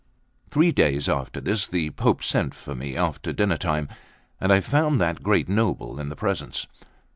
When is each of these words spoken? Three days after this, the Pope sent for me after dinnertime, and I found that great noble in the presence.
Three 0.49 0.71
days 0.71 1.07
after 1.07 1.39
this, 1.39 1.67
the 1.67 1.91
Pope 1.91 2.23
sent 2.23 2.55
for 2.55 2.73
me 2.73 2.97
after 2.97 3.31
dinnertime, 3.31 3.87
and 4.39 4.51
I 4.51 4.59
found 4.59 4.99
that 4.99 5.21
great 5.21 5.47
noble 5.47 5.99
in 5.99 6.09
the 6.09 6.15
presence. 6.15 6.65